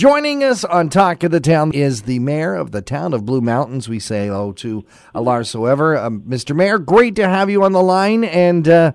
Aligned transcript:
Joining 0.00 0.42
us 0.42 0.64
on 0.64 0.88
Talk 0.88 1.24
of 1.24 1.30
the 1.30 1.40
Town 1.40 1.72
is 1.74 2.04
the 2.04 2.20
mayor 2.20 2.54
of 2.54 2.70
the 2.70 2.80
town 2.80 3.12
of 3.12 3.26
Blue 3.26 3.42
Mountains. 3.42 3.86
We 3.86 3.98
say 3.98 4.28
hello 4.28 4.50
to 4.52 4.82
Alar 5.14 5.46
Soever. 5.46 5.98
Um, 5.98 6.22
Mr. 6.22 6.56
Mayor, 6.56 6.78
great 6.78 7.16
to 7.16 7.28
have 7.28 7.50
you 7.50 7.62
on 7.64 7.72
the 7.72 7.82
line. 7.82 8.24
And 8.24 8.66
uh, 8.66 8.92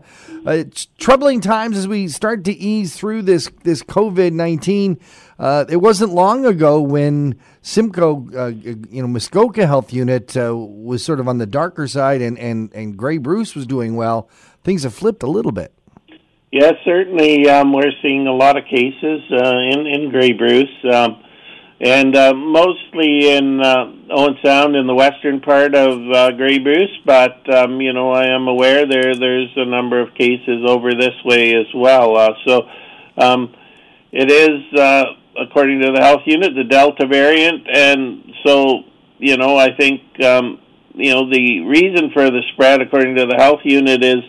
uh, 0.47 0.49
it's 0.49 0.88
troubling 0.97 1.41
times 1.41 1.78
as 1.78 1.88
we 1.88 2.07
start 2.07 2.44
to 2.46 2.54
ease 2.54 2.96
through 2.96 3.21
this, 3.21 3.52
this 3.63 3.83
COVID 3.83 4.31
19. 4.33 4.99
Uh, 5.38 5.65
it 5.70 5.78
wasn't 5.78 6.12
long 6.12 6.44
ago 6.44 6.81
when 6.81 7.40
Simcoe, 7.62 8.28
uh, 8.35 8.47
you 8.47 9.03
know, 9.03 9.08
Muskoka 9.08 9.67
Health 9.67 9.94
Unit 9.94 10.35
uh, 10.35 10.56
was 10.58 11.06
sort 11.06 11.19
of 11.19 11.28
on 11.28 11.37
the 11.37 11.46
darker 11.46 11.85
side 11.87 12.24
and, 12.24 12.40
and, 12.40 12.74
and 12.74 12.97
Grey 12.97 13.19
Bruce 13.19 13.53
was 13.53 13.67
doing 13.67 13.96
well. 13.96 14.28
Things 14.63 14.81
have 14.81 14.96
flipped 14.96 15.22
a 15.22 15.28
little 15.28 15.51
bit. 15.51 15.72
Yes, 16.55 16.76
certainly. 16.85 17.49
Um, 17.49 17.73
we're 17.73 17.91
seeing 18.02 18.27
a 18.27 18.34
lot 18.34 18.55
of 18.55 18.63
cases 18.63 19.21
uh, 19.30 19.58
in 19.73 19.85
in 19.88 20.09
Grey 20.09 20.31
Bruce, 20.31 20.71
um, 20.89 21.21
and 21.81 22.16
uh, 22.16 22.34
mostly 22.34 23.35
in 23.35 23.59
uh, 23.59 23.91
Owen 24.09 24.38
Sound 24.41 24.73
in 24.73 24.88
the 24.88 24.95
western 24.95 25.41
part 25.41 25.76
of 25.76 25.99
uh, 26.13 26.31
Grey 26.31 26.59
Bruce. 26.59 26.98
But 27.05 27.43
um, 27.53 27.81
you 27.81 27.91
know, 27.91 28.09
I 28.12 28.34
am 28.34 28.48
aware 28.48 28.88
there 28.88 29.13
there's 29.13 29.52
a 29.57 29.65
number 29.65 29.99
of 29.99 30.15
cases 30.15 30.63
over 30.65 30.91
this 30.91 31.12
way 31.26 31.53
as 31.55 31.67
well. 31.76 32.15
Uh, 32.15 32.31
so 32.48 32.62
um, 33.17 33.53
it 34.13 34.31
is, 34.31 34.79
uh, 34.79 35.03
according 35.37 35.81
to 35.81 35.91
the 35.91 35.99
health 35.99 36.23
unit, 36.26 36.55
the 36.55 36.63
Delta 36.63 37.05
variant, 37.05 37.67
and 37.70 38.31
so 38.45 38.84
you 39.20 39.35
know, 39.35 39.57
I 39.57 39.76
think 39.76 39.99
um, 40.23 40.62
you 40.93 41.12
know 41.12 41.29
the 41.29 41.65
reason 41.67 42.12
for 42.13 42.31
the 42.31 42.43
spread, 42.53 42.81
according 42.81 43.17
to 43.17 43.26
the 43.26 43.35
health 43.35 43.59
unit, 43.65 44.01
is 44.05 44.23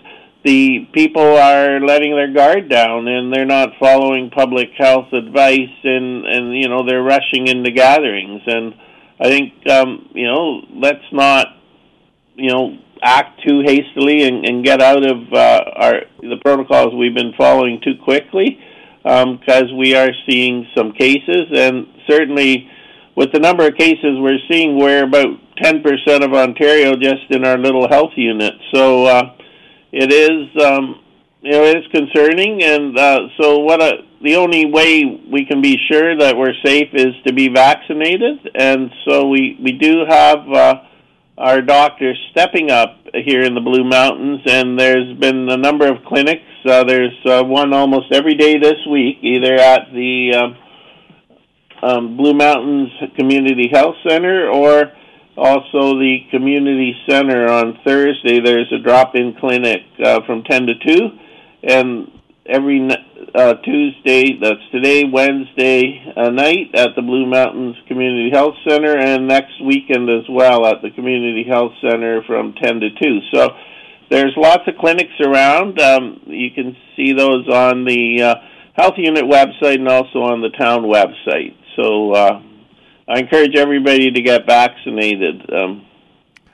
the 0.46 0.86
people 0.94 1.36
are 1.36 1.80
letting 1.80 2.14
their 2.14 2.32
guard 2.32 2.68
down 2.70 3.08
and 3.08 3.32
they're 3.32 3.44
not 3.44 3.70
following 3.80 4.30
public 4.30 4.68
health 4.78 5.12
advice 5.12 5.76
and 5.82 6.24
and 6.24 6.56
you 6.56 6.68
know 6.68 6.86
they're 6.86 7.02
rushing 7.02 7.48
into 7.48 7.72
gatherings. 7.72 8.42
And 8.46 8.74
I 9.20 9.28
think 9.28 9.52
um, 9.68 10.08
you 10.14 10.26
know 10.26 10.62
let's 10.72 11.04
not 11.12 11.48
you 12.36 12.50
know 12.50 12.78
act 13.02 13.42
too 13.46 13.62
hastily 13.64 14.22
and, 14.22 14.46
and 14.46 14.64
get 14.64 14.80
out 14.80 15.04
of 15.04 15.32
uh, 15.32 15.64
our 15.74 15.94
the 16.20 16.36
protocols 16.44 16.94
we've 16.94 17.14
been 17.14 17.34
following 17.36 17.80
too 17.82 17.94
quickly 18.04 18.60
because 19.02 19.70
um, 19.70 19.76
we 19.76 19.94
are 19.94 20.10
seeing 20.28 20.66
some 20.76 20.92
cases. 20.92 21.46
And 21.52 21.86
certainly 22.08 22.70
with 23.16 23.32
the 23.32 23.40
number 23.40 23.66
of 23.66 23.76
cases 23.76 24.18
we're 24.18 24.38
seeing 24.50 24.78
we're 24.78 25.04
about 25.04 25.38
10% 25.62 26.24
of 26.24 26.34
Ontario 26.34 26.94
just 26.96 27.30
in 27.30 27.44
our 27.44 27.56
little 27.58 27.88
health 27.88 28.12
unit. 28.16 28.52
So 28.74 29.06
uh, 29.06 29.35
it 29.98 30.12
is 30.12 30.62
um, 30.62 31.00
you 31.40 31.52
know 31.52 31.64
it's 31.64 31.86
concerning, 31.88 32.62
and 32.62 32.98
uh, 32.98 33.20
so 33.40 33.58
what? 33.60 33.80
A, 33.80 33.92
the 34.22 34.36
only 34.36 34.66
way 34.66 35.04
we 35.30 35.44
can 35.46 35.62
be 35.62 35.78
sure 35.90 36.16
that 36.18 36.36
we're 36.36 36.54
safe 36.64 36.88
is 36.92 37.14
to 37.26 37.32
be 37.32 37.48
vaccinated, 37.48 38.48
and 38.54 38.90
so 39.08 39.28
we 39.28 39.58
we 39.62 39.72
do 39.72 40.04
have. 40.08 40.38
Uh, 40.48 40.74
our 41.38 41.60
doctors 41.60 42.18
stepping 42.30 42.70
up 42.70 42.96
here 43.12 43.42
in 43.42 43.54
the 43.54 43.60
Blue 43.60 43.84
Mountains, 43.84 44.40
and 44.46 44.78
there's 44.78 45.18
been 45.18 45.46
a 45.50 45.56
number 45.58 45.86
of 45.86 46.02
clinics. 46.06 46.40
Uh, 46.64 46.82
there's 46.84 47.12
uh, 47.26 47.44
one 47.44 47.74
almost 47.74 48.10
every 48.10 48.34
day 48.34 48.58
this 48.58 48.78
week, 48.90 49.18
either 49.20 49.54
at 49.54 49.92
the 49.92 50.32
uh, 51.82 51.86
um, 51.86 52.16
Blue 52.16 52.32
Mountains 52.32 52.90
Community 53.16 53.68
Health 53.70 53.96
Center 54.08 54.48
or 54.48 54.92
also, 55.36 55.98
the 55.98 56.20
community 56.30 56.94
center 57.08 57.46
on 57.46 57.78
Thursday, 57.84 58.40
there's 58.40 58.72
a 58.72 58.82
drop-in 58.82 59.36
clinic 59.38 59.82
uh, 60.02 60.20
from 60.26 60.42
10 60.44 60.66
to 60.66 60.74
2, 60.86 61.08
and 61.64 62.10
every 62.46 62.88
uh, 63.34 63.54
Tuesday, 63.64 64.38
that's 64.40 64.64
today, 64.72 65.04
Wednesday 65.04 66.12
uh, 66.16 66.30
night 66.30 66.74
at 66.74 66.94
the 66.96 67.02
Blue 67.02 67.26
Mountains 67.26 67.76
Community 67.86 68.30
Health 68.32 68.54
Center, 68.66 68.96
and 68.96 69.28
next 69.28 69.62
weekend 69.62 70.08
as 70.08 70.24
well 70.30 70.64
at 70.66 70.80
the 70.82 70.90
Community 70.90 71.44
Health 71.46 71.72
Center 71.82 72.22
from 72.26 72.54
10 72.54 72.80
to 72.80 72.90
2. 72.90 73.18
So 73.34 73.48
there's 74.10 74.32
lots 74.36 74.62
of 74.66 74.76
clinics 74.78 75.20
around. 75.20 75.80
Um, 75.80 76.22
you 76.26 76.50
can 76.50 76.76
see 76.96 77.12
those 77.12 77.48
on 77.48 77.84
the 77.84 78.22
uh, 78.22 78.34
Health 78.74 78.94
Unit 78.96 79.24
website 79.24 79.76
and 79.76 79.88
also 79.88 80.20
on 80.20 80.40
the 80.40 80.50
town 80.50 80.84
website. 80.84 81.56
So 81.76 82.12
uh, 82.12 82.42
I 83.08 83.20
encourage 83.20 83.56
everybody 83.56 84.10
to 84.10 84.22
get 84.22 84.46
vaccinated. 84.46 85.48
Um, 85.52 85.86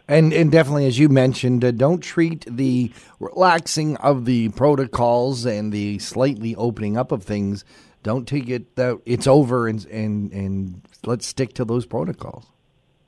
and 0.09 0.33
and 0.33 0.51
definitely, 0.51 0.87
as 0.87 0.99
you 0.99 1.09
mentioned, 1.09 1.65
uh, 1.65 1.71
don't 1.71 2.01
treat 2.01 2.45
the 2.49 2.93
relaxing 3.21 3.97
of 3.99 4.25
the 4.25 4.51
protocols 4.51 5.47
and 5.47 5.73
the 5.73 5.99
slightly 5.99 6.55
opening 6.57 6.97
up 6.97 7.13
of 7.13 7.23
things. 7.23 7.65
Don't 8.03 8.27
take 8.27 8.49
it 8.49 8.77
that 8.77 9.01
it's 9.07 9.27
over 9.27 9.69
and 9.69 9.85
and 9.87 10.33
and 10.33 10.83
let's 11.05 11.27
stick 11.27 11.55
to 11.55 11.65
those 11.65 11.87
protocols. 11.87 12.47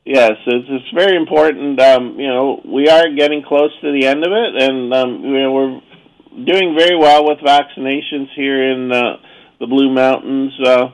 Yes, 0.05 0.33
it's, 0.47 0.67
it's 0.69 0.91
very 0.95 1.17
important. 1.17 1.81
Um, 1.81 2.19
you 2.19 2.29
know, 2.29 2.61
we 2.65 2.89
are 2.89 3.09
getting 3.17 3.43
close 3.43 3.71
to 3.81 3.91
the 3.91 4.07
end 4.07 4.25
of 4.25 4.33
it, 4.33 4.63
and 4.63 4.95
um, 4.95 5.25
you 5.25 5.43
know, 5.43 5.53
we're 5.53 5.81
doing 6.45 6.77
very 6.79 6.97
well 6.97 7.25
with 7.27 7.39
vaccinations 7.39 8.29
here 8.37 8.73
in 8.73 8.93
uh, 8.93 9.17
the 9.61 9.67
Blue 9.67 9.93
Mountains. 9.93 10.53
Uh, 10.65 10.89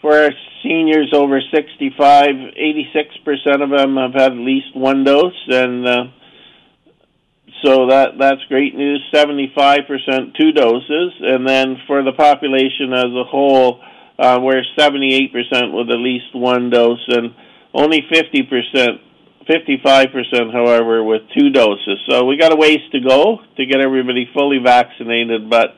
for 0.00 0.16
our 0.16 0.30
seniors 0.62 1.12
over 1.12 1.40
65, 1.52 2.28
86% 2.28 3.62
of 3.62 3.70
them 3.70 3.96
have 3.96 4.14
had 4.14 4.32
at 4.32 4.38
least 4.38 4.74
one 4.74 5.04
dose, 5.04 5.32
and 5.48 5.86
uh, 5.86 6.04
so 7.64 7.88
that 7.88 8.18
that's 8.18 8.44
great 8.48 8.74
news. 8.74 9.02
75% 9.12 10.36
two 10.38 10.52
doses, 10.52 11.12
and 11.20 11.46
then 11.46 11.76
for 11.86 12.02
the 12.02 12.12
population 12.12 12.92
as 12.92 13.06
a 13.06 13.24
whole, 13.24 13.80
uh, 14.18 14.38
we're 14.40 14.62
78% 14.78 15.32
with 15.72 15.90
at 15.90 15.98
least 15.98 16.34
one 16.34 16.70
dose, 16.70 17.04
and 17.08 17.34
only 17.74 18.02
50%. 18.02 19.00
55%, 19.48 20.52
however, 20.52 21.02
with 21.02 21.22
two 21.34 21.48
doses. 21.48 21.98
So 22.06 22.26
we 22.26 22.36
got 22.36 22.52
a 22.52 22.56
ways 22.56 22.80
to 22.92 23.00
go 23.00 23.38
to 23.56 23.64
get 23.64 23.80
everybody 23.80 24.28
fully 24.34 24.58
vaccinated, 24.62 25.48
but 25.48 25.68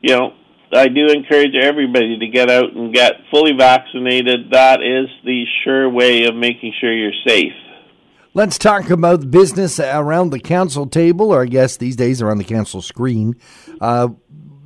you 0.00 0.14
know, 0.14 0.34
I 0.72 0.88
do 0.88 1.08
encourage 1.08 1.54
everybody 1.54 2.18
to 2.18 2.28
get 2.28 2.50
out 2.50 2.74
and 2.74 2.92
get 2.92 3.12
fully 3.30 3.52
vaccinated. 3.56 4.50
That 4.52 4.82
is 4.82 5.08
the 5.24 5.44
sure 5.64 5.88
way 5.88 6.24
of 6.24 6.34
making 6.34 6.74
sure 6.78 6.92
you're 6.92 7.12
safe. 7.26 7.52
Let's 8.34 8.58
talk 8.58 8.90
about 8.90 9.30
business 9.30 9.80
around 9.80 10.30
the 10.30 10.38
council 10.38 10.86
table, 10.86 11.32
or 11.32 11.42
I 11.42 11.46
guess 11.46 11.76
these 11.78 11.96
days 11.96 12.20
around 12.20 12.38
the 12.38 12.44
council 12.44 12.82
screen. 12.82 13.34
Uh, 13.80 14.08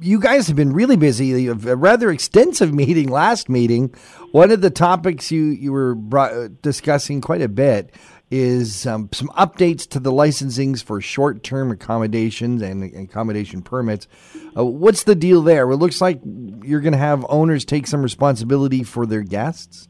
you 0.01 0.19
guys 0.19 0.49
have 0.49 0.57
been 0.57 0.73
really 0.73 0.97
busy. 0.97 1.47
A 1.47 1.55
rather 1.55 2.11
extensive 2.11 2.75
meeting 2.75 3.09
last 3.09 3.49
meeting. 3.49 3.95
One 4.33 4.51
of 4.51 4.61
the 4.61 4.71
topics 4.71 5.31
you 5.31 5.45
you 5.45 5.73
were 5.73 5.95
brought, 5.95 6.61
discussing 6.63 7.21
quite 7.21 7.43
a 7.43 7.49
bit 7.49 7.95
is 8.33 8.87
um, 8.87 9.11
some 9.13 9.29
updates 9.29 9.87
to 9.87 10.01
the 10.01 10.11
licensings 10.11 10.83
for 10.83 11.03
short 11.03 11.43
term 11.43 11.71
accommodations 11.71 12.63
and 12.63 12.83
accommodation 12.97 13.61
permits. 13.61 14.09
Uh, 14.57 14.65
what's 14.65 15.05
the 15.05 15.15
deal 15.15 15.43
there? 15.43 15.71
It 15.71 15.77
looks 15.77 16.01
like 16.01 16.19
you're 16.25 16.81
going 16.81 16.95
to 16.95 16.99
have 16.99 17.27
owners 17.29 17.67
take 17.67 17.87
some 17.87 18.03
responsibility 18.03 18.85
for 18.85 19.05
their 19.05 19.21
guests. 19.23 19.87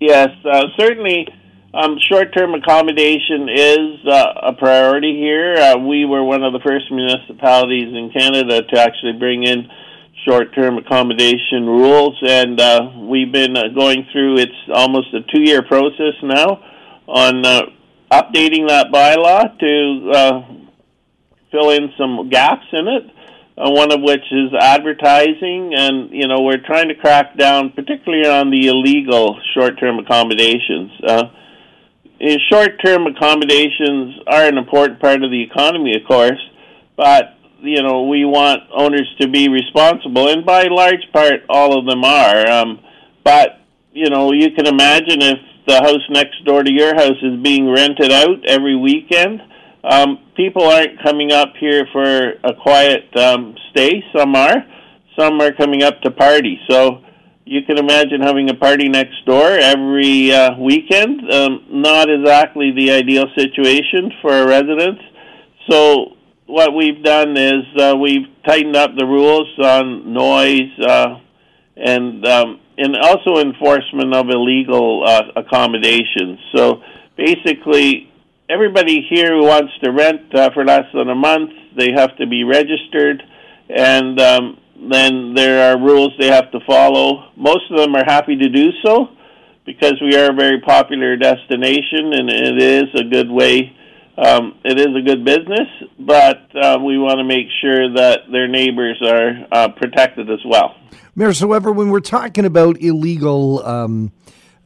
Yes, 0.00 0.28
uh, 0.50 0.66
certainly. 0.78 1.26
Um, 1.74 1.98
short 2.08 2.32
term 2.34 2.54
accommodation 2.54 3.50
is 3.52 4.06
uh, 4.08 4.32
a 4.44 4.52
priority 4.54 5.14
here. 5.18 5.56
Uh, 5.56 5.76
we 5.76 6.06
were 6.06 6.24
one 6.24 6.42
of 6.42 6.54
the 6.54 6.60
first 6.64 6.90
municipalities 6.90 7.88
in 7.92 8.10
Canada 8.16 8.62
to 8.62 8.80
actually 8.80 9.12
bring 9.18 9.42
in 9.42 9.68
short 10.26 10.54
term 10.54 10.78
accommodation 10.78 11.66
rules, 11.66 12.16
and 12.26 12.58
uh, 12.58 12.92
we've 12.96 13.30
been 13.30 13.58
uh, 13.58 13.68
going 13.74 14.06
through 14.10 14.38
it's 14.38 14.52
almost 14.72 15.12
a 15.12 15.20
two 15.34 15.42
year 15.42 15.62
process 15.62 16.14
now 16.22 16.62
on 17.06 17.44
uh, 17.44 17.62
updating 18.10 18.68
that 18.68 18.88
bylaw 18.92 19.58
to 19.58 20.10
uh, 20.12 20.40
fill 21.50 21.70
in 21.70 21.92
some 21.98 22.28
gaps 22.28 22.66
in 22.72 22.88
it. 22.88 23.10
Uh, 23.58 23.70
one 23.70 23.90
of 23.90 24.02
which 24.02 24.24
is 24.30 24.52
advertising, 24.60 25.72
and 25.74 26.10
you 26.10 26.28
know 26.28 26.42
we're 26.42 26.60
trying 26.66 26.88
to 26.88 26.94
crack 26.94 27.38
down, 27.38 27.70
particularly 27.70 28.28
on 28.28 28.50
the 28.50 28.66
illegal 28.66 29.40
short-term 29.54 29.98
accommodations. 29.98 30.90
Uh, 31.02 31.24
short-term 32.50 33.06
accommodations 33.06 34.20
are 34.26 34.44
an 34.44 34.58
important 34.58 35.00
part 35.00 35.22
of 35.22 35.30
the 35.30 35.42
economy, 35.42 35.96
of 35.96 36.06
course, 36.06 36.50
but 36.98 37.38
you 37.60 37.82
know 37.82 38.02
we 38.02 38.26
want 38.26 38.60
owners 38.76 39.08
to 39.22 39.26
be 39.26 39.48
responsible, 39.48 40.28
and 40.28 40.44
by 40.44 40.64
large 40.64 41.10
part, 41.10 41.40
all 41.48 41.78
of 41.78 41.86
them 41.86 42.04
are. 42.04 42.46
Um, 42.46 42.80
but 43.24 43.60
you 43.96 44.10
know, 44.10 44.32
you 44.32 44.50
can 44.50 44.66
imagine 44.66 45.22
if 45.22 45.38
the 45.66 45.76
house 45.76 46.02
next 46.10 46.44
door 46.44 46.62
to 46.62 46.72
your 46.72 46.94
house 46.94 47.20
is 47.22 47.42
being 47.42 47.68
rented 47.70 48.12
out 48.12 48.44
every 48.46 48.76
weekend. 48.76 49.40
Um, 49.84 50.18
people 50.36 50.64
aren't 50.64 51.02
coming 51.02 51.32
up 51.32 51.54
here 51.58 51.86
for 51.92 52.32
a 52.44 52.54
quiet 52.60 53.04
um, 53.16 53.54
stay. 53.70 54.02
Some 54.16 54.34
are. 54.34 54.64
Some 55.18 55.40
are 55.40 55.52
coming 55.52 55.82
up 55.82 56.00
to 56.02 56.10
party. 56.10 56.60
So 56.68 57.02
you 57.44 57.62
can 57.62 57.78
imagine 57.78 58.20
having 58.20 58.50
a 58.50 58.54
party 58.54 58.88
next 58.88 59.24
door 59.24 59.46
every 59.46 60.32
uh, 60.32 60.58
weekend. 60.58 61.32
Um, 61.32 61.64
not 61.70 62.10
exactly 62.10 62.72
the 62.72 62.90
ideal 62.90 63.26
situation 63.36 64.12
for 64.20 64.36
a 64.36 64.46
residents. 64.46 65.02
So 65.70 66.16
what 66.46 66.74
we've 66.74 67.02
done 67.02 67.36
is 67.36 67.64
uh, 67.78 67.94
we've 67.96 68.26
tightened 68.46 68.76
up 68.76 68.90
the 68.96 69.06
rules 69.06 69.48
on 69.58 70.12
noise 70.12 70.78
uh, 70.84 71.20
and 71.76 72.26
um, 72.26 72.60
and 72.78 72.96
also 72.96 73.38
enforcement 73.38 74.14
of 74.14 74.28
illegal 74.28 75.04
uh, 75.06 75.22
accommodations. 75.36 76.38
So 76.54 76.82
basically, 77.16 78.12
everybody 78.48 79.06
here 79.08 79.32
who 79.34 79.44
wants 79.44 79.72
to 79.82 79.90
rent 79.90 80.34
uh, 80.34 80.50
for 80.52 80.64
less 80.64 80.84
than 80.92 81.08
a 81.08 81.14
month, 81.14 81.50
they 81.76 81.92
have 81.92 82.16
to 82.16 82.26
be 82.26 82.44
registered, 82.44 83.22
and 83.68 84.20
um, 84.20 84.58
then 84.90 85.34
there 85.34 85.70
are 85.70 85.78
rules 85.78 86.12
they 86.18 86.28
have 86.28 86.50
to 86.52 86.60
follow. 86.66 87.30
Most 87.36 87.70
of 87.70 87.78
them 87.78 87.94
are 87.94 88.04
happy 88.04 88.36
to 88.36 88.48
do 88.48 88.70
so 88.84 89.08
because 89.64 89.94
we 90.00 90.16
are 90.16 90.30
a 90.30 90.34
very 90.34 90.60
popular 90.60 91.16
destination, 91.16 92.12
and 92.12 92.30
it 92.30 92.62
is 92.62 92.88
a 92.94 93.04
good 93.04 93.30
way. 93.30 93.75
Um, 94.18 94.58
it 94.64 94.80
is 94.80 94.88
a 94.96 95.02
good 95.02 95.24
business, 95.24 95.68
but 95.98 96.48
uh, 96.56 96.78
we 96.78 96.98
want 96.98 97.18
to 97.18 97.24
make 97.24 97.48
sure 97.60 97.92
that 97.94 98.20
their 98.32 98.48
neighbors 98.48 99.00
are 99.04 99.46
uh, 99.52 99.68
protected 99.68 100.30
as 100.30 100.40
well. 100.44 100.74
Mayor, 101.14 101.34
so 101.34 101.48
however, 101.48 101.70
when 101.70 101.90
we're 101.90 102.00
talking 102.00 102.46
about 102.46 102.80
illegal 102.80 103.64
um, 103.66 104.12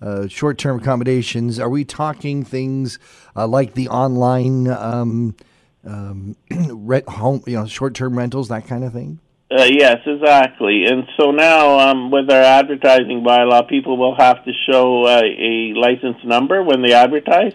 uh, 0.01 0.29
short-term 0.29 0.79
accommodations, 0.79 1.59
are 1.59 1.69
we 1.69 1.85
talking 1.85 2.45
things 2.45 2.99
uh, 3.35 3.47
like 3.47 3.75
the 3.75 3.89
online 3.89 4.69
um, 4.69 5.35
um, 5.85 6.37
rent 6.71 7.09
home, 7.09 7.43
you 7.47 7.57
know, 7.57 7.67
short-term 7.67 8.17
rentals, 8.17 8.49
that 8.49 8.67
kind 8.67 8.85
of 8.85 8.93
thing? 8.93 9.19
Uh, 9.51 9.65
yes, 9.65 9.97
exactly. 10.07 10.85
And 10.87 11.05
so 11.19 11.33
now, 11.33 11.91
um, 11.91 12.13
with 12.13 12.31
our 12.31 12.41
advertising 12.41 13.25
bylaw, 13.27 13.69
people 13.69 13.97
will 13.97 14.15
have 14.17 14.45
to 14.45 14.53
show 14.71 15.05
uh, 15.07 15.23
a 15.23 15.73
license 15.75 16.19
number 16.25 16.63
when 16.63 16.83
they 16.83 16.93
advertise. 16.93 17.53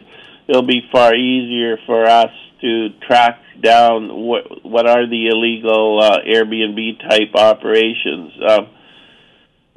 It'll 0.48 0.62
be 0.62 0.82
far 0.92 1.16
easier 1.16 1.78
for 1.86 2.06
us 2.06 2.32
to 2.62 2.90
track 3.08 3.40
down 3.62 4.10
what 4.10 4.64
what 4.64 4.88
are 4.88 5.08
the 5.08 5.28
illegal 5.28 6.00
uh, 6.02 6.20
Airbnb 6.28 7.00
type 7.10 7.36
operations. 7.36 8.32
Um, 8.48 8.68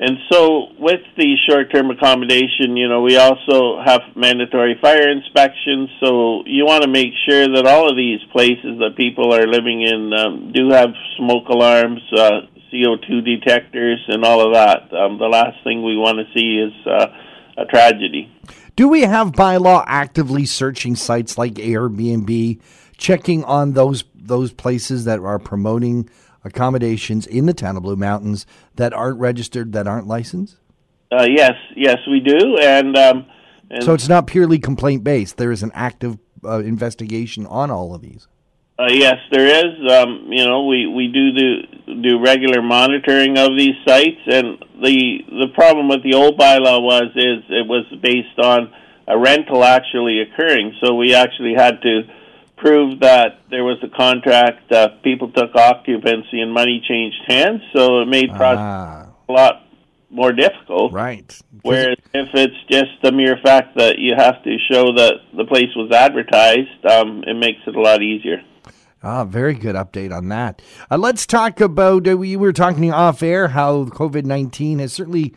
and 0.00 0.16
so, 0.30 0.68
with 0.78 1.00
the 1.16 1.34
short 1.48 1.74
term 1.74 1.90
accommodation, 1.90 2.76
you 2.76 2.88
know, 2.88 3.02
we 3.02 3.16
also 3.16 3.82
have 3.84 4.00
mandatory 4.14 4.78
fire 4.80 5.10
inspections. 5.10 5.90
So, 5.98 6.44
you 6.46 6.64
want 6.64 6.84
to 6.84 6.88
make 6.88 7.10
sure 7.28 7.48
that 7.48 7.66
all 7.66 7.90
of 7.90 7.96
these 7.96 8.20
places 8.30 8.78
that 8.78 8.94
people 8.96 9.34
are 9.34 9.48
living 9.48 9.82
in 9.82 10.12
um, 10.14 10.52
do 10.54 10.70
have 10.70 10.90
smoke 11.16 11.48
alarms, 11.48 12.00
uh, 12.16 12.46
CO2 12.72 13.24
detectors, 13.24 13.98
and 14.06 14.24
all 14.24 14.46
of 14.46 14.54
that. 14.54 14.86
Um, 14.94 15.18
the 15.18 15.26
last 15.26 15.58
thing 15.64 15.82
we 15.82 15.96
want 15.96 16.18
to 16.18 16.30
see 16.32 16.62
is 16.62 16.74
uh, 16.86 17.06
a 17.58 17.64
tragedy. 17.64 18.32
Do 18.76 18.88
we 18.88 19.02
have 19.02 19.32
bylaw 19.32 19.84
actively 19.86 20.46
searching 20.46 20.94
sites 20.94 21.36
like 21.36 21.54
Airbnb, 21.54 22.60
checking 22.96 23.44
on 23.44 23.72
those 23.72 24.04
those 24.14 24.52
places 24.52 25.04
that 25.04 25.18
are 25.18 25.38
promoting 25.38 26.08
accommodations 26.44 27.26
in 27.26 27.46
the 27.46 27.54
town 27.54 27.76
of 27.76 27.82
Blue 27.82 27.96
Mountains 27.96 28.46
that 28.76 28.92
aren't 28.92 29.18
registered, 29.18 29.72
that 29.72 29.86
aren't 29.86 30.06
licensed? 30.06 30.56
Uh, 31.10 31.26
yes, 31.28 31.54
yes, 31.74 31.96
we 32.08 32.20
do, 32.20 32.58
and, 32.58 32.96
um, 32.96 33.26
and 33.70 33.82
so 33.82 33.94
it's 33.94 34.08
not 34.08 34.26
purely 34.26 34.58
complaint 34.58 35.02
based. 35.02 35.38
There 35.38 35.50
is 35.50 35.62
an 35.62 35.72
active 35.74 36.18
uh, 36.44 36.58
investigation 36.60 37.46
on 37.46 37.70
all 37.70 37.94
of 37.94 38.02
these. 38.02 38.28
Uh, 38.78 38.86
yes, 38.90 39.16
there 39.32 39.46
is. 39.46 39.90
Um, 39.90 40.28
you 40.30 40.46
know, 40.46 40.66
we 40.66 40.86
we 40.86 41.08
do 41.08 41.32
do 41.32 42.00
do 42.00 42.22
regular 42.24 42.62
monitoring 42.62 43.36
of 43.36 43.56
these 43.56 43.74
sites, 43.84 44.20
and 44.26 44.64
the 44.80 45.18
the 45.26 45.48
problem 45.52 45.88
with 45.88 46.04
the 46.04 46.14
old 46.14 46.38
bylaw 46.38 46.80
was 46.80 47.10
is 47.16 47.42
it 47.48 47.66
was 47.66 47.84
based 48.00 48.38
on 48.38 48.72
a 49.08 49.18
rental 49.18 49.64
actually 49.64 50.20
occurring. 50.20 50.74
So 50.80 50.94
we 50.94 51.12
actually 51.12 51.54
had 51.54 51.82
to 51.82 52.02
prove 52.56 53.00
that 53.00 53.40
there 53.50 53.64
was 53.64 53.78
a 53.82 53.88
contract, 53.88 54.70
uh, 54.70 54.88
people 55.02 55.32
took 55.32 55.56
occupancy, 55.56 56.40
and 56.40 56.52
money 56.52 56.80
changed 56.86 57.18
hands. 57.26 57.62
So 57.74 58.02
it 58.02 58.06
made 58.06 58.30
process 58.30 58.60
ah. 58.60 59.08
a 59.28 59.32
lot 59.32 59.67
more 60.10 60.32
difficult. 60.32 60.92
Right. 60.92 61.38
Whereas 61.62 61.98
if 62.14 62.28
it's 62.34 62.56
just 62.70 63.02
the 63.02 63.12
mere 63.12 63.36
fact 63.44 63.76
that 63.76 63.98
you 63.98 64.14
have 64.16 64.42
to 64.44 64.56
show 64.70 64.92
that 64.94 65.14
the 65.36 65.44
place 65.44 65.74
was 65.76 65.90
advertised, 65.92 66.84
um, 66.90 67.24
it 67.26 67.34
makes 67.34 67.60
it 67.66 67.76
a 67.76 67.80
lot 67.80 68.02
easier. 68.02 68.42
Ah, 69.02 69.24
very 69.24 69.54
good 69.54 69.76
update 69.76 70.16
on 70.16 70.28
that. 70.28 70.60
Uh, 70.90 70.98
let's 70.98 71.24
talk 71.24 71.60
about. 71.60 72.08
Uh, 72.08 72.16
we 72.16 72.36
were 72.36 72.52
talking 72.52 72.92
off 72.92 73.22
air 73.22 73.48
how 73.48 73.84
COVID 73.84 74.24
nineteen 74.24 74.80
has 74.80 74.92
certainly 74.92 75.34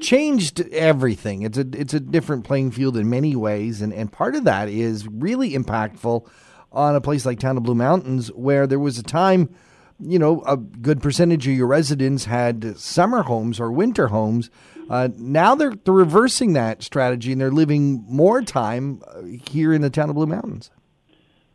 changed 0.00 0.60
everything. 0.72 1.42
It's 1.42 1.56
a 1.56 1.66
it's 1.72 1.94
a 1.94 2.00
different 2.00 2.44
playing 2.44 2.72
field 2.72 2.96
in 2.96 3.08
many 3.08 3.36
ways, 3.36 3.80
and 3.80 3.92
and 3.92 4.10
part 4.10 4.34
of 4.34 4.42
that 4.44 4.68
is 4.68 5.06
really 5.06 5.52
impactful 5.52 6.28
on 6.72 6.96
a 6.96 7.00
place 7.00 7.24
like 7.24 7.38
Town 7.38 7.56
of 7.56 7.62
Blue 7.62 7.76
Mountains, 7.76 8.28
where 8.32 8.66
there 8.66 8.80
was 8.80 8.98
a 8.98 9.04
time, 9.04 9.54
you 9.98 10.18
know, 10.18 10.42
a 10.46 10.56
good 10.56 11.02
percentage 11.02 11.46
of 11.46 11.54
your 11.54 11.66
residents 11.66 12.26
had 12.26 12.78
summer 12.78 13.22
homes 13.22 13.58
or 13.60 13.70
winter 13.72 14.08
homes. 14.08 14.50
Uh, 14.88 15.08
now 15.16 15.54
they're, 15.54 15.74
they're 15.84 15.94
reversing 15.94 16.52
that 16.52 16.82
strategy 16.82 17.32
and 17.32 17.40
they're 17.40 17.50
living 17.50 18.04
more 18.08 18.42
time 18.42 19.02
uh, 19.08 19.22
here 19.50 19.72
in 19.72 19.80
the 19.80 19.90
Town 19.90 20.08
of 20.08 20.14
Blue 20.14 20.26
Mountains. 20.26 20.70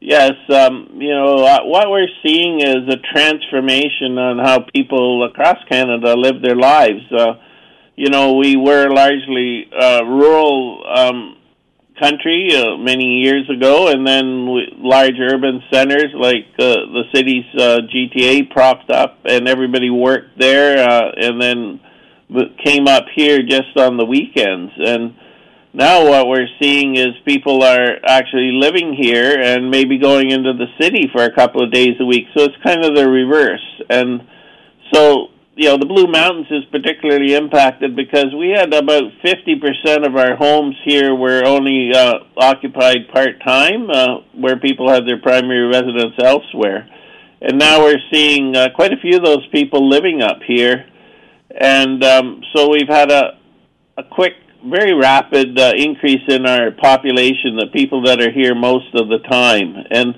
Yes, 0.04 0.32
um, 0.50 0.90
you 0.96 1.14
know 1.14 1.46
uh, 1.46 1.60
what 1.62 1.92
we're 1.92 2.08
seeing 2.26 2.60
is 2.60 2.90
a 2.90 2.98
transformation 3.14 4.18
on 4.18 4.40
how 4.40 4.66
people 4.74 5.24
across 5.26 5.58
Canada 5.70 6.16
live 6.18 6.42
their 6.42 6.56
lives. 6.56 7.04
Uh, 7.16 7.34
you 7.96 8.10
know, 8.10 8.34
we 8.34 8.56
were 8.56 8.90
largely 8.90 9.68
uh, 9.72 10.04
rural 10.04 10.84
um, 10.88 11.38
country 12.00 12.50
uh, 12.56 12.78
many 12.78 13.22
years 13.22 13.50
ago, 13.50 13.90
and 13.90 14.06
then 14.06 14.48
large 14.78 15.20
urban 15.20 15.62
centers 15.72 16.12
like 16.16 16.48
uh, 16.60 16.76
the 16.92 17.04
city's 17.14 17.46
uh, 17.58 17.80
GTA 17.94 18.50
propped 18.52 18.90
up, 18.90 19.20
and 19.26 19.48
everybody 19.48 19.90
worked 19.90 20.38
there, 20.38 20.88
uh, 20.88 21.12
and 21.16 21.42
then 21.42 21.80
came 22.64 22.88
up 22.88 23.06
here 23.16 23.40
just 23.42 23.78
on 23.78 23.98
the 23.98 24.06
weekends. 24.06 24.72
And 24.78 25.16
now 25.74 26.08
what 26.08 26.28
we're 26.28 26.48
seeing 26.62 26.96
is 26.96 27.10
people 27.26 27.64
are 27.64 27.98
actually 28.08 28.52
living 28.54 28.94
here 28.94 29.40
and 29.40 29.70
maybe 29.70 29.98
going 29.98 30.32
into 30.32 30.54
the 30.54 30.68
city 30.80 31.10
for 31.12 31.24
a 31.24 31.34
couple 31.34 31.64
of 31.64 31.72
days 31.72 31.96
a 32.00 32.06
week. 32.06 32.26
So 32.36 32.44
it's 32.44 32.56
kind 32.64 32.84
of 32.84 32.96
the 32.96 33.08
reverse. 33.08 33.82
And 33.90 34.22
so 34.94 35.31
you 35.56 35.68
know, 35.68 35.77
the 35.77 35.86
Blue 35.86 36.07
Mountains 36.07 36.48
is 36.50 36.63
particularly 36.71 37.33
impacted 37.33 37.95
because 37.95 38.33
we 38.38 38.51
had 38.56 38.74
about 38.74 39.03
50% 39.24 40.07
of 40.07 40.15
our 40.15 40.36
homes 40.36 40.75
here 40.86 41.13
were 41.13 41.44
only 41.45 41.92
uh, 41.94 42.19
occupied 42.38 43.09
part 43.13 43.42
time, 43.45 43.89
uh, 43.89 44.19
where 44.33 44.57
people 44.57 44.89
had 44.89 45.06
their 45.06 45.19
primary 45.19 45.68
residence 45.68 46.15
elsewhere. 46.24 46.88
And 47.42 47.57
now 47.59 47.83
we're 47.83 48.00
seeing 48.13 48.56
uh, 48.56 48.69
quite 48.75 48.94
a 48.94 48.98
few 49.01 49.18
of 49.18 49.25
those 49.25 49.45
people 49.51 49.89
living 49.89 50.21
up 50.21 50.39
here. 50.48 50.86
And 51.50 52.01
um, 52.04 52.42
so 52.56 52.69
we've 52.69 52.88
had 52.88 53.12
a, 53.12 53.38
a 53.97 54.04
quick, 54.04 54.33
very 54.65 54.94
rapid 54.94 55.59
uh, 55.59 55.74
increase 55.75 56.21
in 56.30 56.45
our 56.45 56.71
population, 56.71 57.57
the 57.57 57.68
people 57.73 58.04
that 58.04 58.21
are 58.21 58.31
here 58.31 58.56
most 58.56 58.94
of 58.94 59.09
the 59.09 59.19
time. 59.30 59.76
And 59.90 60.16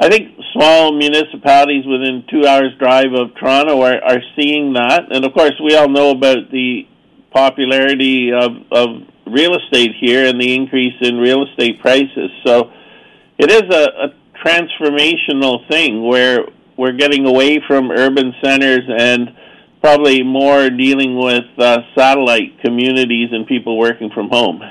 I 0.00 0.08
think 0.08 0.36
small 0.52 0.92
municipalities 0.96 1.84
within 1.84 2.24
two 2.30 2.46
hours 2.46 2.72
drive 2.78 3.12
of 3.14 3.34
Toronto 3.34 3.82
are, 3.82 4.00
are 4.02 4.22
seeing 4.36 4.74
that, 4.74 5.10
and 5.10 5.24
of 5.24 5.32
course 5.32 5.54
we 5.62 5.74
all 5.74 5.88
know 5.88 6.10
about 6.10 6.50
the 6.52 6.86
popularity 7.32 8.32
of, 8.32 8.52
of 8.70 8.88
real 9.26 9.56
estate 9.56 9.92
here 10.00 10.26
and 10.26 10.40
the 10.40 10.54
increase 10.54 10.94
in 11.00 11.16
real 11.16 11.44
estate 11.48 11.80
prices. 11.80 12.30
So 12.46 12.70
it 13.38 13.50
is 13.50 13.62
a, 13.74 14.06
a 14.06 14.14
transformational 14.44 15.68
thing 15.68 16.06
where 16.06 16.46
we're 16.76 16.92
getting 16.92 17.26
away 17.26 17.60
from 17.66 17.90
urban 17.90 18.34
centers 18.42 18.88
and 18.88 19.34
probably 19.80 20.22
more 20.22 20.70
dealing 20.70 21.18
with 21.18 21.44
uh, 21.58 21.78
satellite 21.96 22.60
communities 22.64 23.30
and 23.32 23.46
people 23.46 23.76
working 23.76 24.10
from 24.14 24.28
home. 24.28 24.62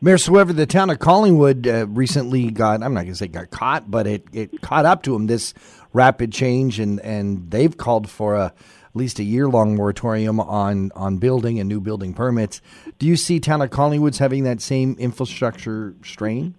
Mayor 0.00 0.18
However, 0.18 0.52
the 0.52 0.66
town 0.66 0.90
of 0.90 0.98
Collingwood 0.98 1.66
uh, 1.66 1.86
recently 1.88 2.50
got, 2.50 2.82
I'm 2.82 2.92
not 2.92 3.02
going 3.02 3.12
to 3.12 3.16
say 3.16 3.28
got 3.28 3.50
caught, 3.50 3.90
but 3.90 4.06
it, 4.06 4.26
it 4.32 4.60
caught 4.60 4.84
up 4.84 5.02
to 5.04 5.12
them 5.12 5.26
this 5.26 5.54
rapid 5.92 6.32
change, 6.32 6.78
and, 6.78 7.00
and 7.00 7.50
they've 7.50 7.74
called 7.74 8.10
for 8.10 8.34
a, 8.34 8.44
at 8.46 8.52
least 8.94 9.18
a 9.18 9.24
year 9.24 9.48
long 9.48 9.74
moratorium 9.74 10.38
on, 10.38 10.92
on 10.94 11.16
building 11.16 11.58
and 11.58 11.68
new 11.68 11.80
building 11.80 12.12
permits. 12.12 12.60
Do 12.98 13.06
you 13.06 13.16
see 13.16 13.40
town 13.40 13.62
of 13.62 13.70
Collingwood's 13.70 14.18
having 14.18 14.44
that 14.44 14.60
same 14.60 14.96
infrastructure 14.98 15.94
strain? 16.04 16.54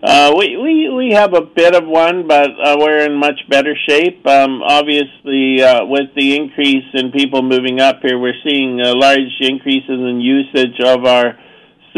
Uh, 0.00 0.32
we, 0.38 0.56
we 0.56 0.88
we 0.90 1.10
have 1.12 1.34
a 1.34 1.40
bit 1.40 1.74
of 1.74 1.84
one, 1.84 2.28
but 2.28 2.50
uh, 2.50 2.76
we're 2.78 3.04
in 3.04 3.14
much 3.14 3.40
better 3.50 3.74
shape. 3.88 4.24
Um, 4.28 4.62
obviously, 4.62 5.60
uh, 5.60 5.84
with 5.86 6.14
the 6.14 6.36
increase 6.36 6.84
in 6.94 7.10
people 7.10 7.42
moving 7.42 7.80
up 7.80 8.00
here, 8.02 8.16
we're 8.16 8.40
seeing 8.48 8.80
uh, 8.80 8.94
large 8.94 9.18
increases 9.40 9.88
in 9.88 10.20
usage 10.20 10.78
of 10.84 11.04
our 11.04 11.36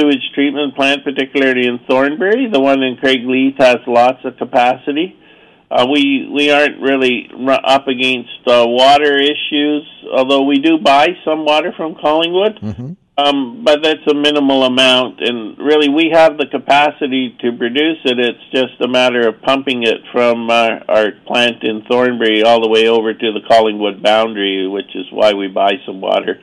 sewage 0.01 0.23
treatment 0.35 0.75
plant, 0.75 1.05
particularly 1.05 1.67
in 1.67 1.79
Thornbury. 1.89 2.49
The 2.51 2.61
one 2.61 2.83
in 2.83 2.97
Craigleith 2.97 3.59
has 3.59 3.79
lots 3.87 4.25
of 4.25 4.37
capacity. 4.37 5.17
Uh, 5.71 5.87
we 5.89 6.29
we 6.33 6.51
aren't 6.51 6.81
really 6.81 7.31
up 7.49 7.87
against 7.87 8.43
uh, 8.47 8.65
water 8.67 9.19
issues, 9.19 9.87
although 10.13 10.43
we 10.43 10.59
do 10.59 10.79
buy 10.79 11.11
some 11.25 11.45
water 11.45 11.73
from 11.77 11.95
Collingwood, 11.95 12.59
mm-hmm. 12.61 12.93
um, 13.17 13.63
but 13.63 13.81
that's 13.81 14.05
a 14.11 14.15
minimal 14.15 14.65
amount. 14.65 15.21
And 15.21 15.57
really, 15.59 15.89
we 15.89 16.11
have 16.13 16.39
the 16.39 16.47
capacity 16.51 17.37
to 17.43 17.53
produce 17.57 17.99
it. 18.05 18.19
It's 18.19 18.51
just 18.51 18.81
a 18.81 18.89
matter 18.89 19.29
of 19.29 19.41
pumping 19.43 19.85
it 19.85 19.99
from 20.11 20.51
uh, 20.51 20.81
our 20.89 21.13
plant 21.25 21.63
in 21.63 21.85
Thornbury 21.89 22.43
all 22.43 22.61
the 22.61 22.69
way 22.69 22.89
over 22.89 23.15
to 23.15 23.33
the 23.33 23.47
Collingwood 23.47 24.03
boundary, 24.03 24.67
which 24.67 24.91
is 24.97 25.07
why 25.13 25.35
we 25.35 25.47
buy 25.47 25.75
some 25.87 26.01
water. 26.01 26.41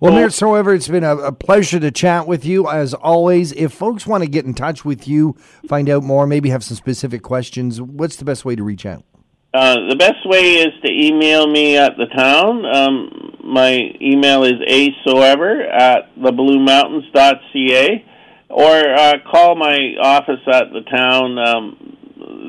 Well, 0.00 0.12
Mayor 0.12 0.30
Soever, 0.30 0.74
it's 0.74 0.88
been 0.88 1.04
a, 1.04 1.16
a, 1.16 1.32
pleasure 1.32 1.78
to 1.80 1.90
chat 1.90 2.26
with 2.26 2.44
you 2.44 2.68
as 2.68 2.94
always. 2.94 3.52
If 3.52 3.72
folks 3.72 4.06
want 4.06 4.24
to 4.24 4.30
get 4.30 4.44
in 4.44 4.54
touch 4.54 4.84
with 4.84 5.06
you, 5.06 5.34
find 5.66 5.88
out 5.90 6.02
more, 6.02 6.26
maybe 6.26 6.50
have 6.50 6.64
some 6.64 6.76
specific 6.76 7.22
questions, 7.22 7.80
what's 7.80 8.16
the 8.16 8.24
best 8.24 8.44
way 8.44 8.56
to 8.56 8.62
reach 8.62 8.86
out? 8.86 9.04
Uh, 9.52 9.76
the 9.88 9.96
best 9.96 10.26
way 10.26 10.56
is 10.56 10.68
to 10.84 10.92
email 10.92 11.46
me 11.46 11.76
at 11.76 11.96
the 11.96 12.06
town. 12.06 12.64
Um, 12.66 13.36
my 13.42 13.90
email 14.00 14.44
is 14.44 14.60
asoever 14.66 15.62
at 15.62 16.14
thebluemountains.ca 16.16 18.04
or 18.50 18.94
uh, 18.94 19.14
call 19.30 19.56
my 19.56 19.94
office 20.00 20.40
at 20.46 20.72
the 20.72 20.82
town. 20.90 21.38
Um, 21.38 21.96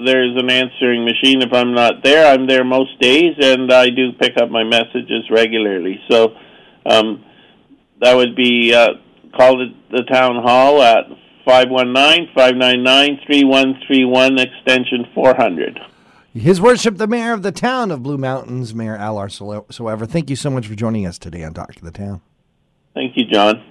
there's 0.06 0.36
an 0.38 0.50
answering 0.50 1.06
machine 1.06 1.42
if 1.42 1.54
I'm 1.54 1.74
not 1.74 2.04
there. 2.04 2.32
I'm 2.32 2.48
there 2.48 2.64
most 2.64 3.00
days, 3.00 3.36
and 3.40 3.72
I 3.72 3.90
do 3.90 4.12
pick 4.14 4.34
up 4.42 4.50
my 4.50 4.64
messages 4.64 5.30
regularly. 5.30 6.00
So 6.10 6.36
um, 6.86 7.24
that 8.02 8.16
would 8.16 8.36
be 8.36 8.74
uh, 8.74 8.94
call 9.36 9.58
the, 9.58 9.74
the 9.92 10.04
town 10.04 10.42
hall 10.42 10.82
at 10.82 11.06
519-599-3131, 11.48 14.40
extension 14.40 15.06
400. 15.14 15.80
His 16.34 16.60
Worship, 16.62 16.98
the 16.98 17.08
Mayor 17.08 17.34
of 17.34 17.42
the 17.42 17.52
Town 17.52 17.90
of 17.90 18.04
Blue 18.04 18.18
Mountains, 18.18 18.76
Mayor 18.76 18.96
Al 18.96 19.16
Soever. 19.28 20.06
Thank 20.06 20.30
you 20.30 20.36
so 20.36 20.52
much 20.52 20.68
for 20.68 20.76
joining 20.76 21.08
us 21.08 21.18
today 21.18 21.44
on 21.44 21.54
Talk 21.54 21.74
to 21.76 21.84
the 21.84 21.92
Town. 21.92 22.22
Thank 22.94 23.18
you, 23.18 23.26
John. 23.26 23.64